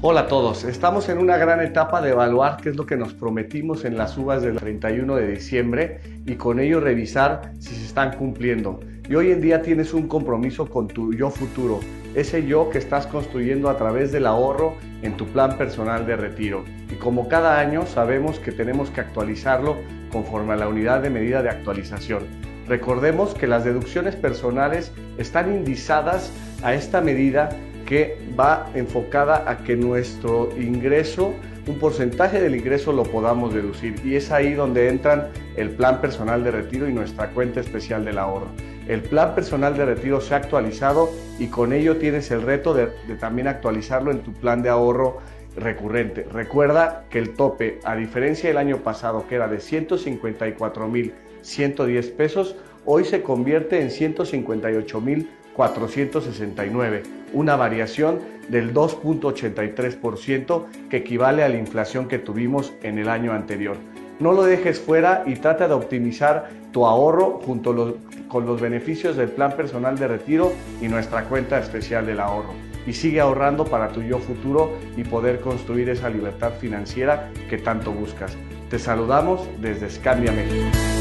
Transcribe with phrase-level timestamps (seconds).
[0.00, 3.14] Hola a todos, estamos en una gran etapa de evaluar qué es lo que nos
[3.14, 8.16] prometimos en las uvas del 31 de diciembre y con ello revisar si se están
[8.16, 8.78] cumpliendo.
[9.08, 11.80] Y hoy en día tienes un compromiso con tu yo futuro,
[12.14, 16.62] ese yo que estás construyendo a través del ahorro en tu plan personal de retiro.
[16.92, 19.78] Y como cada año sabemos que tenemos que actualizarlo
[20.12, 22.22] conforme a la unidad de medida de actualización.
[22.68, 26.30] Recordemos que las deducciones personales están indizadas
[26.62, 27.48] a esta medida
[27.88, 31.32] que va enfocada a que nuestro ingreso,
[31.66, 33.94] un porcentaje del ingreso lo podamos deducir.
[34.04, 38.18] Y es ahí donde entran el plan personal de retiro y nuestra cuenta especial del
[38.18, 38.48] ahorro.
[38.88, 42.90] El plan personal de retiro se ha actualizado y con ello tienes el reto de,
[43.06, 45.22] de también actualizarlo en tu plan de ahorro
[45.56, 46.26] recurrente.
[46.30, 53.04] Recuerda que el tope, a diferencia del año pasado que era de 154.110 pesos, hoy
[53.04, 53.88] se convierte en
[55.58, 63.32] 158.469, una variación del 2.83% que equivale a la inflación que tuvimos en el año
[63.32, 63.76] anterior.
[64.20, 69.30] No lo dejes fuera y trata de optimizar tu ahorro junto con los beneficios del
[69.30, 72.52] plan personal de retiro y nuestra cuenta especial del ahorro
[72.86, 77.92] y sigue ahorrando para tu yo futuro y poder construir esa libertad financiera que tanto
[77.92, 78.36] buscas.
[78.70, 80.97] Te saludamos desde Scambia México.